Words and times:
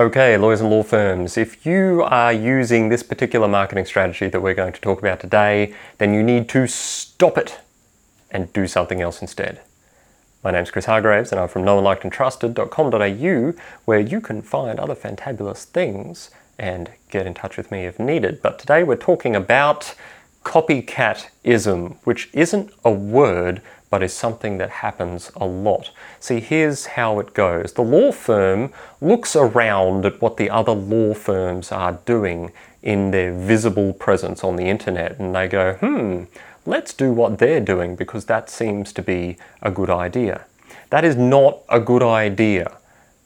Okay, 0.00 0.36
lawyers 0.36 0.60
and 0.60 0.70
law 0.70 0.84
firms, 0.84 1.36
if 1.36 1.66
you 1.66 2.04
are 2.04 2.32
using 2.32 2.88
this 2.88 3.02
particular 3.02 3.48
marketing 3.48 3.84
strategy 3.84 4.28
that 4.28 4.40
we're 4.40 4.54
going 4.54 4.72
to 4.72 4.80
talk 4.80 5.00
about 5.00 5.18
today, 5.18 5.74
then 5.98 6.14
you 6.14 6.22
need 6.22 6.48
to 6.50 6.68
stop 6.68 7.36
it 7.36 7.58
and 8.30 8.52
do 8.52 8.68
something 8.68 9.00
else 9.00 9.20
instead. 9.20 9.60
My 10.44 10.52
name's 10.52 10.70
Chris 10.70 10.84
Hargraves 10.84 11.32
and 11.32 11.40
I'm 11.40 11.48
from 11.48 11.64
knownlikedandtrusted.com.au 11.64 13.60
where 13.86 13.98
you 13.98 14.20
can 14.20 14.40
find 14.40 14.78
other 14.78 14.94
fantabulous 14.94 15.64
things 15.64 16.30
and 16.60 16.92
get 17.10 17.26
in 17.26 17.34
touch 17.34 17.56
with 17.56 17.72
me 17.72 17.84
if 17.84 17.98
needed. 17.98 18.40
But 18.40 18.60
today 18.60 18.84
we're 18.84 18.94
talking 18.94 19.34
about 19.34 19.96
copycatism, 20.44 21.96
which 22.04 22.30
isn't 22.32 22.72
a 22.84 22.90
word 22.90 23.62
but 23.90 24.02
is 24.02 24.12
something 24.12 24.58
that 24.58 24.70
happens 24.70 25.32
a 25.36 25.46
lot. 25.46 25.90
See, 26.20 26.40
here's 26.40 26.86
how 26.86 27.20
it 27.20 27.34
goes. 27.34 27.72
The 27.72 27.82
law 27.82 28.12
firm 28.12 28.72
looks 29.00 29.34
around 29.34 30.04
at 30.04 30.20
what 30.20 30.36
the 30.36 30.50
other 30.50 30.72
law 30.72 31.14
firms 31.14 31.72
are 31.72 31.98
doing 32.04 32.52
in 32.82 33.10
their 33.10 33.32
visible 33.32 33.92
presence 33.92 34.44
on 34.44 34.56
the 34.56 34.68
internet 34.68 35.18
and 35.18 35.34
they 35.34 35.48
go, 35.48 35.74
hmm, 35.74 36.24
let's 36.66 36.92
do 36.92 37.12
what 37.12 37.38
they're 37.38 37.60
doing 37.60 37.96
because 37.96 38.26
that 38.26 38.50
seems 38.50 38.92
to 38.92 39.02
be 39.02 39.36
a 39.62 39.70
good 39.70 39.90
idea. 39.90 40.44
That 40.90 41.04
is 41.04 41.16
not 41.16 41.58
a 41.68 41.80
good 41.80 42.02
idea. 42.02 42.76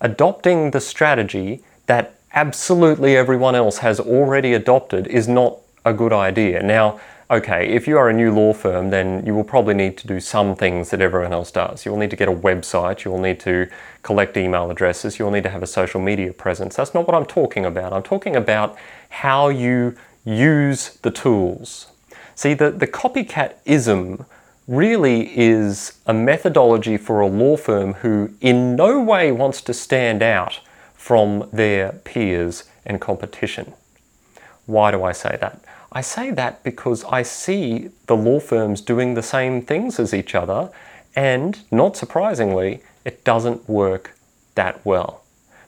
Adopting 0.00 0.70
the 0.70 0.80
strategy 0.80 1.62
that 1.86 2.14
absolutely 2.32 3.16
everyone 3.16 3.54
else 3.54 3.78
has 3.78 4.00
already 4.00 4.54
adopted 4.54 5.06
is 5.06 5.28
not 5.28 5.58
a 5.84 5.92
good 5.92 6.12
idea. 6.12 6.62
Now, 6.62 7.00
okay, 7.30 7.68
if 7.68 7.86
you 7.86 7.98
are 7.98 8.08
a 8.08 8.12
new 8.12 8.32
law 8.32 8.52
firm, 8.52 8.90
then 8.90 9.24
you 9.26 9.34
will 9.34 9.44
probably 9.44 9.74
need 9.74 9.96
to 9.98 10.06
do 10.06 10.20
some 10.20 10.54
things 10.54 10.90
that 10.90 11.00
everyone 11.00 11.32
else 11.32 11.50
does. 11.50 11.84
You'll 11.84 11.96
need 11.96 12.10
to 12.10 12.16
get 12.16 12.28
a 12.28 12.32
website, 12.32 13.04
you'll 13.04 13.20
need 13.20 13.40
to 13.40 13.68
collect 14.02 14.36
email 14.36 14.70
addresses, 14.70 15.18
you'll 15.18 15.30
need 15.30 15.42
to 15.44 15.50
have 15.50 15.62
a 15.62 15.66
social 15.66 16.00
media 16.00 16.32
presence. 16.32 16.76
That's 16.76 16.94
not 16.94 17.06
what 17.06 17.14
I'm 17.14 17.26
talking 17.26 17.64
about. 17.64 17.92
I'm 17.92 18.02
talking 18.02 18.36
about 18.36 18.76
how 19.10 19.48
you 19.48 19.96
use 20.24 20.98
the 21.02 21.10
tools. 21.10 21.88
See, 22.34 22.54
the, 22.54 22.70
the 22.70 22.86
copycatism 22.86 24.26
really 24.66 25.38
is 25.38 25.98
a 26.06 26.14
methodology 26.14 26.96
for 26.96 27.20
a 27.20 27.26
law 27.26 27.56
firm 27.56 27.94
who 27.94 28.34
in 28.40 28.74
no 28.76 29.00
way 29.00 29.30
wants 29.30 29.60
to 29.60 29.74
stand 29.74 30.22
out 30.22 30.60
from 30.94 31.48
their 31.52 31.92
peers 31.92 32.64
and 32.86 33.00
competition. 33.00 33.74
Why 34.66 34.90
do 34.90 35.02
I 35.04 35.12
say 35.12 35.36
that? 35.40 35.60
I 35.92 36.00
say 36.00 36.30
that 36.32 36.62
because 36.64 37.04
I 37.04 37.22
see 37.22 37.90
the 38.06 38.16
law 38.16 38.40
firms 38.40 38.80
doing 38.80 39.14
the 39.14 39.22
same 39.22 39.62
things 39.62 40.00
as 40.00 40.12
each 40.12 40.34
other, 40.34 40.70
and 41.14 41.60
not 41.70 41.96
surprisingly, 41.96 42.82
it 43.04 43.22
doesn't 43.24 43.68
work 43.68 44.16
that 44.54 44.84
well. 44.84 45.22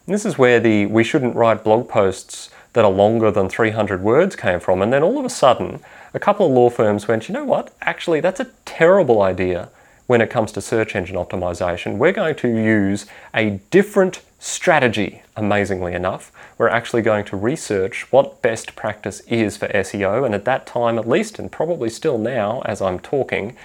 And 0.07 0.15
this 0.15 0.25
is 0.25 0.39
where 0.39 0.59
the 0.59 0.87
we 0.87 1.05
shouldn't 1.05 1.37
write 1.37 1.65
blog 1.65 1.89
posts 1.89 2.51
that 2.73 2.85
are 2.85 2.91
longer 2.91 3.31
than 3.31 3.49
300 3.49 4.03
words 4.03 4.37
came 4.37 4.61
from, 4.61 4.83
and 4.83 4.93
then 4.93 5.03
all 5.03 5.19
of 5.19 5.25
a 5.25 5.31
sudden, 5.31 5.81
a 6.13 6.19
couple 6.19 6.47
of 6.47 6.53
law 6.53 6.71
firms 6.71 7.07
went, 7.07 7.29
you 7.29 7.33
know 7.33 7.45
what, 7.45 7.75
actually, 7.81 8.21
that's 8.21 8.41
a 8.41 8.51
terrible 8.65 9.23
idea 9.23 9.69
when 10.07 10.21
it 10.21 10.31
comes 10.31 10.53
to 10.53 10.61
search 10.61 10.95
engine 10.95 11.17
optimization. 11.17 11.97
We're 11.97 12.13
going 12.13 12.37
to 12.37 12.49
use 12.49 13.07
a 13.35 13.61
different 13.71 14.23
strategy, 14.39 15.23
amazingly 15.37 15.95
enough. 15.95 16.31
We're 16.59 16.69
actually 16.69 17.03
going 17.03 17.25
to 17.27 17.37
research 17.37 18.11
what 18.13 18.43
best 18.43 18.77
practice 18.77 19.21
is 19.21 19.57
for 19.57 19.69
SEO, 19.69 20.25
and 20.25 20.35
at 20.35 20.45
that 20.45 20.67
time, 20.67 20.99
at 20.99 21.09
least, 21.09 21.39
and 21.39 21.51
probably 21.51 21.91
still 21.91 22.19
now 22.19 22.63
as 22.65 22.81
I'm 22.81 23.01
talking, 23.01 23.57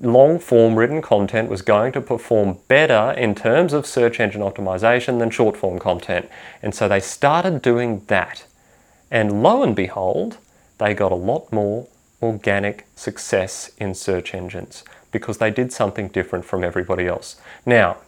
long 0.00 0.38
form 0.38 0.76
written 0.76 1.00
content 1.00 1.48
was 1.48 1.62
going 1.62 1.92
to 1.92 2.00
perform 2.00 2.58
better 2.68 3.14
in 3.16 3.34
terms 3.34 3.72
of 3.72 3.86
search 3.86 4.20
engine 4.20 4.42
optimization 4.42 5.18
than 5.18 5.30
short 5.30 5.56
form 5.56 5.78
content. 5.78 6.28
And 6.62 6.74
so 6.74 6.88
they 6.88 7.00
started 7.00 7.62
doing 7.62 8.02
that. 8.08 8.44
And 9.10 9.42
lo 9.42 9.62
and 9.62 9.74
behold, 9.74 10.38
they 10.76 10.92
got 10.94 11.12
a 11.12 11.16
lot 11.16 11.50
more 11.52 11.88
organic 12.20 12.86
success 12.94 13.70
in 13.78 13.94
search 13.94 14.34
engines 14.34 14.84
because 15.10 15.38
they 15.38 15.50
did 15.50 15.72
something 15.72 16.08
different 16.08 16.44
from 16.44 16.64
everybody 16.64 17.06
else. 17.06 17.36
Now, 17.64 17.98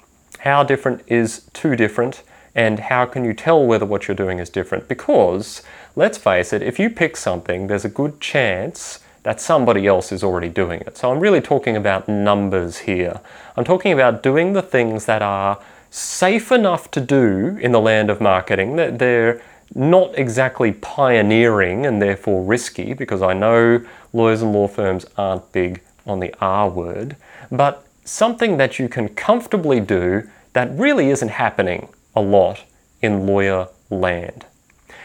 how 0.41 0.62
different 0.62 1.03
is 1.06 1.49
too 1.53 1.77
different? 1.77 2.22
And 2.55 2.81
how 2.81 3.06
can 3.06 3.25
you 3.25 3.33
tell 3.33 3.65
whether 3.65 3.87
what 3.87 4.09
you're 4.09 4.16
doing 4.16 4.38
is 4.38 4.50
different? 4.50 4.88
Because, 4.88 5.62
let's 5.94 6.19
face 6.19 6.53
it, 6.53 6.62
if 6.62 6.78
you 6.78 6.91
pick 6.91 7.16
something, 7.16 7.69
there's 7.69 7.84
a 7.84 7.89
good 7.89 8.21
chance 8.21 9.00
that 9.22 9.41
somebody 9.41 9.87
else 9.87 10.12
is 10.12 10.25
already 10.25 10.49
doing 10.49 10.81
it. 10.81 10.97
So 10.97 11.12
I'm 11.12 11.21
really 11.21 11.41
talking 11.41 11.77
about 11.77 12.09
numbers 12.09 12.78
here. 12.78 13.21
I'm 13.56 13.65
talking 13.65 13.93
about 13.93 14.22
doing 14.22 14.55
the 14.55 14.62
things 14.62 15.05
that 15.05 15.22
are 15.22 15.60
safe 15.91 16.50
enough 16.50 16.91
to 16.93 17.00
do 17.00 17.59
in 17.60 17.72
the 17.72 17.81
land 17.81 18.10
of 18.10 18.21
marketing, 18.21 18.77
that 18.77 18.99
they're 18.99 19.43
not 19.75 20.19
exactly 20.19 20.72
pioneering 20.72 21.87
and 21.87 22.00
therefore 22.00 22.43
risky, 22.43 22.94
because 22.94 23.22
I 23.22 23.34
know 23.34 23.84
lawyers 24.12 24.43
and 24.43 24.53
law 24.53 24.66
firms 24.66 25.05
aren't 25.16 25.53
big 25.53 25.83
on 26.06 26.21
the 26.21 26.34
R 26.41 26.69
word, 26.69 27.16
but 27.50 27.87
something 28.05 28.56
that 28.56 28.78
you 28.78 28.88
can 28.88 29.09
comfortably 29.09 29.81
do 29.81 30.28
that 30.53 30.71
really 30.72 31.11
isn't 31.11 31.28
happening 31.28 31.88
a 32.15 32.21
lot 32.21 32.65
in 33.00 33.27
lawyer 33.27 33.69
land. 33.88 34.47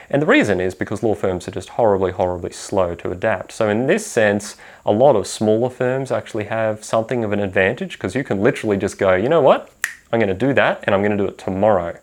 And 0.10 0.22
the 0.22 0.28
reason 0.28 0.62
is 0.62 0.76
because 0.76 1.02
law 1.02 1.16
firms 1.16 1.48
are 1.48 1.52
just 1.52 1.70
horribly, 1.70 2.12
horribly 2.12 2.52
slow 2.52 2.94
to 2.96 3.12
adapt. 3.12 3.52
So, 3.52 3.70
in 3.70 3.88
this 3.88 4.06
sense, 4.06 4.56
a 4.86 4.92
lot 4.92 5.16
of 5.16 5.26
smaller 5.26 5.70
firms 5.70 6.12
actually 6.12 6.46
have 6.46 6.84
something 6.84 7.24
of 7.24 7.32
an 7.32 7.40
advantage 7.40 7.94
because 7.94 8.14
you 8.16 8.24
can 8.24 8.42
literally 8.42 8.78
just 8.78 9.00
go, 9.00 9.16
you 9.16 9.30
know 9.30 9.42
what, 9.42 9.72
I'm 10.12 10.20
going 10.20 10.28
to 10.28 10.48
do 10.48 10.54
that 10.54 10.84
and 10.84 10.94
I'm 10.94 11.02
going 11.02 11.18
to 11.18 11.24
do 11.24 11.28
it 11.28 11.38
tomorrow. 11.38 11.98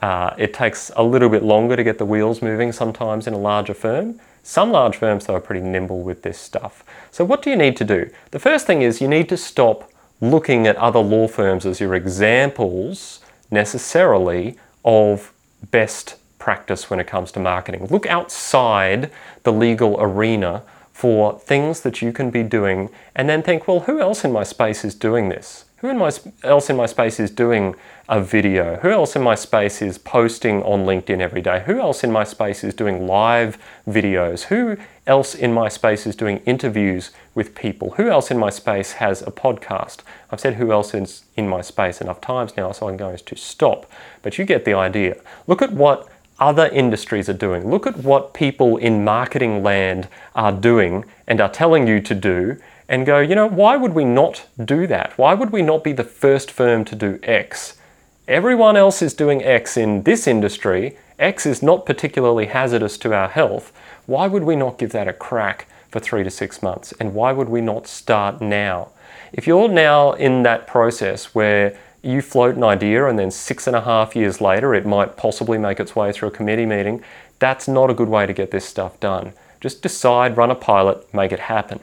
Uh, 0.00 0.34
it 0.38 0.54
takes 0.54 0.90
a 0.96 1.02
little 1.02 1.28
bit 1.28 1.42
longer 1.42 1.76
to 1.76 1.84
get 1.84 1.98
the 1.98 2.04
wheels 2.04 2.40
moving 2.40 2.72
sometimes 2.72 3.26
in 3.26 3.34
a 3.34 3.38
larger 3.38 3.74
firm. 3.74 4.20
Some 4.42 4.70
large 4.70 4.96
firms, 4.96 5.26
though, 5.26 5.34
are 5.34 5.40
pretty 5.40 5.60
nimble 5.60 6.00
with 6.00 6.22
this 6.22 6.38
stuff. 6.38 6.84
So, 7.10 7.24
what 7.24 7.42
do 7.42 7.50
you 7.50 7.56
need 7.56 7.76
to 7.78 7.84
do? 7.84 8.10
The 8.30 8.38
first 8.38 8.66
thing 8.66 8.82
is 8.82 9.00
you 9.00 9.08
need 9.08 9.28
to 9.28 9.36
stop 9.36 9.90
looking 10.20 10.66
at 10.66 10.76
other 10.76 11.00
law 11.00 11.28
firms 11.28 11.66
as 11.66 11.80
your 11.80 11.94
examples 11.94 13.20
necessarily 13.50 14.56
of 14.84 15.32
best 15.70 16.16
practice 16.38 16.88
when 16.88 17.00
it 17.00 17.06
comes 17.06 17.32
to 17.32 17.40
marketing. 17.40 17.86
Look 17.90 18.06
outside 18.06 19.10
the 19.42 19.52
legal 19.52 19.96
arena 20.00 20.62
for 20.92 21.38
things 21.38 21.80
that 21.82 22.02
you 22.02 22.12
can 22.12 22.30
be 22.30 22.42
doing 22.42 22.90
and 23.14 23.28
then 23.28 23.42
think, 23.42 23.68
well, 23.68 23.80
who 23.80 24.00
else 24.00 24.24
in 24.24 24.32
my 24.32 24.42
space 24.42 24.84
is 24.84 24.94
doing 24.94 25.28
this? 25.28 25.64
Who 25.80 25.88
in 25.88 25.98
my, 25.98 26.10
else 26.42 26.70
in 26.70 26.76
my 26.76 26.86
space 26.86 27.20
is 27.20 27.30
doing 27.30 27.76
a 28.08 28.20
video? 28.20 28.78
Who 28.78 28.90
else 28.90 29.14
in 29.14 29.22
my 29.22 29.36
space 29.36 29.80
is 29.80 29.96
posting 29.96 30.60
on 30.64 30.84
LinkedIn 30.84 31.20
every 31.20 31.40
day? 31.40 31.62
Who 31.66 31.78
else 31.78 32.02
in 32.02 32.10
my 32.10 32.24
space 32.24 32.64
is 32.64 32.74
doing 32.74 33.06
live 33.06 33.58
videos? 33.86 34.42
Who 34.44 34.76
else 35.06 35.36
in 35.36 35.52
my 35.52 35.68
space 35.68 36.04
is 36.04 36.16
doing 36.16 36.38
interviews 36.38 37.12
with 37.36 37.54
people? 37.54 37.90
Who 37.90 38.08
else 38.08 38.32
in 38.32 38.38
my 38.38 38.50
space 38.50 38.92
has 38.94 39.22
a 39.22 39.30
podcast? 39.30 39.98
I've 40.32 40.40
said 40.40 40.54
who 40.54 40.72
else 40.72 40.94
is 40.94 41.22
in 41.36 41.48
my 41.48 41.60
space 41.60 42.00
enough 42.00 42.20
times 42.20 42.56
now, 42.56 42.72
so 42.72 42.88
I'm 42.88 42.96
going 42.96 43.16
to 43.16 43.36
stop. 43.36 43.88
But 44.22 44.36
you 44.36 44.44
get 44.44 44.64
the 44.64 44.74
idea. 44.74 45.16
Look 45.46 45.62
at 45.62 45.72
what 45.72 46.08
other 46.38 46.68
industries 46.68 47.28
are 47.28 47.34
doing. 47.34 47.70
Look 47.70 47.86
at 47.86 47.96
what 47.98 48.34
people 48.34 48.76
in 48.76 49.04
marketing 49.04 49.62
land 49.62 50.08
are 50.34 50.52
doing 50.52 51.04
and 51.26 51.40
are 51.40 51.48
telling 51.48 51.86
you 51.86 52.00
to 52.00 52.14
do 52.14 52.56
and 52.88 53.04
go, 53.04 53.18
you 53.18 53.34
know, 53.34 53.46
why 53.46 53.76
would 53.76 53.94
we 53.94 54.04
not 54.04 54.46
do 54.64 54.86
that? 54.86 55.16
Why 55.18 55.34
would 55.34 55.50
we 55.50 55.62
not 55.62 55.84
be 55.84 55.92
the 55.92 56.04
first 56.04 56.50
firm 56.50 56.84
to 56.86 56.94
do 56.94 57.18
X? 57.22 57.78
Everyone 58.26 58.76
else 58.76 59.02
is 59.02 59.14
doing 59.14 59.42
X 59.42 59.76
in 59.76 60.02
this 60.02 60.26
industry. 60.26 60.96
X 61.18 61.46
is 61.46 61.62
not 61.62 61.86
particularly 61.86 62.46
hazardous 62.46 62.96
to 62.98 63.12
our 63.14 63.28
health. 63.28 63.72
Why 64.06 64.26
would 64.26 64.44
we 64.44 64.56
not 64.56 64.78
give 64.78 64.92
that 64.92 65.08
a 65.08 65.12
crack 65.12 65.66
for 65.90 66.00
three 66.00 66.24
to 66.24 66.30
six 66.30 66.62
months? 66.62 66.92
And 67.00 67.14
why 67.14 67.32
would 67.32 67.48
we 67.48 67.60
not 67.60 67.86
start 67.86 68.40
now? 68.40 68.88
If 69.32 69.46
you're 69.46 69.68
now 69.68 70.12
in 70.12 70.42
that 70.44 70.66
process 70.66 71.34
where 71.34 71.78
you 72.02 72.22
float 72.22 72.56
an 72.56 72.64
idea 72.64 73.06
and 73.06 73.18
then 73.18 73.30
six 73.30 73.66
and 73.66 73.76
a 73.76 73.80
half 73.80 74.14
years 74.14 74.40
later 74.40 74.74
it 74.74 74.86
might 74.86 75.16
possibly 75.16 75.58
make 75.58 75.80
its 75.80 75.96
way 75.96 76.12
through 76.12 76.28
a 76.28 76.32
committee 76.32 76.66
meeting, 76.66 77.02
that's 77.38 77.68
not 77.68 77.90
a 77.90 77.94
good 77.94 78.08
way 78.08 78.26
to 78.26 78.32
get 78.32 78.50
this 78.50 78.64
stuff 78.64 78.98
done. 79.00 79.32
Just 79.60 79.82
decide, 79.82 80.36
run 80.36 80.50
a 80.50 80.54
pilot, 80.54 81.12
make 81.12 81.32
it 81.32 81.40
happen. 81.40 81.80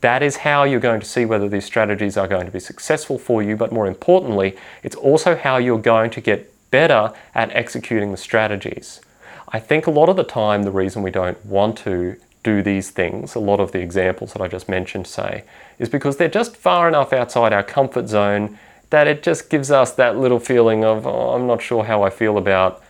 That 0.00 0.22
is 0.22 0.38
how 0.38 0.64
you're 0.64 0.80
going 0.80 1.00
to 1.00 1.06
see 1.06 1.24
whether 1.24 1.48
these 1.48 1.64
strategies 1.64 2.16
are 2.16 2.28
going 2.28 2.46
to 2.46 2.52
be 2.52 2.60
successful 2.60 3.18
for 3.18 3.42
you, 3.42 3.56
but 3.56 3.72
more 3.72 3.86
importantly, 3.86 4.56
it's 4.82 4.96
also 4.96 5.36
how 5.36 5.56
you're 5.56 5.78
going 5.78 6.10
to 6.12 6.20
get 6.20 6.52
better 6.70 7.12
at 7.34 7.50
executing 7.50 8.12
the 8.12 8.16
strategies. 8.16 9.00
I 9.48 9.58
think 9.58 9.86
a 9.86 9.90
lot 9.90 10.08
of 10.08 10.16
the 10.16 10.24
time, 10.24 10.62
the 10.62 10.70
reason 10.70 11.02
we 11.02 11.10
don't 11.10 11.44
want 11.44 11.78
to 11.78 12.16
do 12.44 12.62
these 12.62 12.90
things, 12.90 13.34
a 13.34 13.40
lot 13.40 13.60
of 13.60 13.72
the 13.72 13.80
examples 13.80 14.32
that 14.32 14.42
I 14.42 14.48
just 14.48 14.68
mentioned 14.68 15.06
say, 15.06 15.44
is 15.78 15.88
because 15.88 16.16
they're 16.16 16.28
just 16.28 16.56
far 16.56 16.86
enough 16.86 17.12
outside 17.12 17.52
our 17.52 17.62
comfort 17.62 18.08
zone 18.08 18.58
that 18.90 19.06
it 19.06 19.22
just 19.22 19.50
gives 19.50 19.70
us 19.70 19.92
that 19.92 20.16
little 20.16 20.40
feeling 20.40 20.84
of, 20.84 21.06
oh, 21.06 21.30
I'm 21.30 21.46
not 21.46 21.60
sure 21.60 21.84
how 21.84 22.02
I 22.02 22.10
feel 22.10 22.38
about 22.38 22.82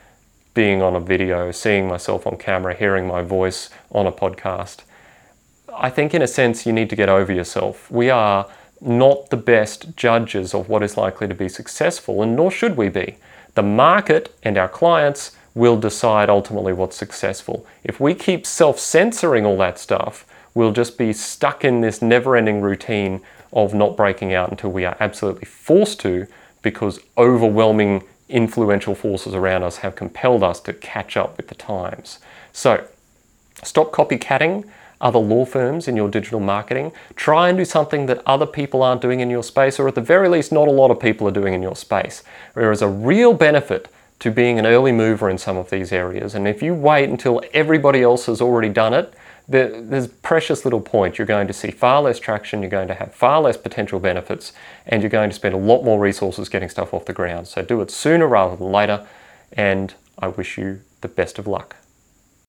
being 0.54 0.82
on 0.82 0.94
a 0.94 1.00
video, 1.00 1.50
seeing 1.50 1.86
myself 1.86 2.26
on 2.26 2.36
camera, 2.36 2.74
hearing 2.74 3.06
my 3.06 3.22
voice 3.22 3.70
on 3.92 4.06
a 4.06 4.12
podcast. 4.12 4.78
I 5.74 5.90
think, 5.90 6.14
in 6.14 6.22
a 6.22 6.26
sense, 6.26 6.66
you 6.66 6.72
need 6.72 6.90
to 6.90 6.96
get 6.96 7.08
over 7.08 7.32
yourself. 7.32 7.90
We 7.90 8.10
are 8.10 8.48
not 8.80 9.30
the 9.30 9.36
best 9.36 9.96
judges 9.96 10.54
of 10.54 10.68
what 10.68 10.82
is 10.82 10.96
likely 10.96 11.28
to 11.28 11.34
be 11.34 11.48
successful, 11.48 12.22
and 12.22 12.34
nor 12.34 12.50
should 12.50 12.76
we 12.76 12.88
be. 12.88 13.16
The 13.54 13.62
market 13.62 14.34
and 14.42 14.56
our 14.56 14.68
clients 14.68 15.36
will 15.54 15.76
decide 15.76 16.30
ultimately 16.30 16.72
what's 16.72 16.96
successful. 16.96 17.66
If 17.82 17.98
we 17.98 18.14
keep 18.14 18.46
self 18.46 18.78
censoring 18.78 19.44
all 19.44 19.58
that 19.58 19.78
stuff, 19.78 20.24
we'll 20.54 20.72
just 20.72 20.96
be 20.96 21.12
stuck 21.12 21.64
in 21.64 21.80
this 21.80 22.00
never 22.00 22.36
ending 22.36 22.60
routine 22.60 23.20
of 23.52 23.74
not 23.74 23.96
breaking 23.96 24.34
out 24.34 24.50
until 24.50 24.70
we 24.70 24.84
are 24.84 24.96
absolutely 25.00 25.44
forced 25.44 26.00
to 26.00 26.26
because 26.62 27.00
overwhelming 27.16 28.04
influential 28.28 28.94
forces 28.94 29.34
around 29.34 29.62
us 29.62 29.78
have 29.78 29.96
compelled 29.96 30.42
us 30.42 30.60
to 30.60 30.72
catch 30.72 31.16
up 31.16 31.36
with 31.36 31.48
the 31.48 31.54
times. 31.54 32.18
So, 32.52 32.86
stop 33.62 33.90
copycatting 33.92 34.68
other 35.00 35.18
law 35.18 35.44
firms 35.44 35.86
in 35.86 35.96
your 35.96 36.08
digital 36.08 36.40
marketing. 36.40 36.92
Try 37.14 37.48
and 37.48 37.56
do 37.56 37.64
something 37.64 38.06
that 38.06 38.22
other 38.26 38.46
people 38.46 38.82
aren't 38.82 39.00
doing 39.00 39.20
in 39.20 39.30
your 39.30 39.42
space, 39.42 39.78
or 39.78 39.88
at 39.88 39.94
the 39.94 40.00
very 40.00 40.28
least, 40.28 40.52
not 40.52 40.68
a 40.68 40.72
lot 40.72 40.90
of 40.90 40.98
people 40.98 41.26
are 41.28 41.32
doing 41.32 41.54
in 41.54 41.62
your 41.62 41.76
space. 41.76 42.22
There 42.54 42.72
is 42.72 42.82
a 42.82 42.88
real 42.88 43.32
benefit 43.32 43.88
to 44.20 44.30
being 44.32 44.58
an 44.58 44.66
early 44.66 44.90
mover 44.90 45.30
in 45.30 45.38
some 45.38 45.56
of 45.56 45.70
these 45.70 45.92
areas. 45.92 46.34
And 46.34 46.48
if 46.48 46.62
you 46.62 46.74
wait 46.74 47.08
until 47.08 47.40
everybody 47.52 48.02
else 48.02 48.26
has 48.26 48.40
already 48.40 48.68
done 48.68 48.92
it, 48.92 49.14
there's 49.48 50.06
precious 50.06 50.64
little 50.64 50.80
point. 50.80 51.16
You're 51.16 51.26
going 51.26 51.46
to 51.46 51.52
see 51.54 51.70
far 51.70 52.02
less 52.02 52.18
traction, 52.20 52.60
you're 52.60 52.70
going 52.70 52.88
to 52.88 52.94
have 52.94 53.14
far 53.14 53.40
less 53.40 53.56
potential 53.56 53.98
benefits, 53.98 54.52
and 54.86 55.02
you're 55.02 55.10
going 55.10 55.30
to 55.30 55.36
spend 55.36 55.54
a 55.54 55.58
lot 55.58 55.82
more 55.82 55.98
resources 55.98 56.48
getting 56.48 56.68
stuff 56.68 56.92
off 56.92 57.06
the 57.06 57.14
ground. 57.14 57.48
So 57.48 57.62
do 57.62 57.80
it 57.80 57.90
sooner 57.90 58.26
rather 58.26 58.56
than 58.56 58.70
later, 58.70 59.06
and 59.52 59.94
I 60.18 60.28
wish 60.28 60.58
you 60.58 60.82
the 61.00 61.08
best 61.08 61.38
of 61.38 61.46
luck. 61.46 61.76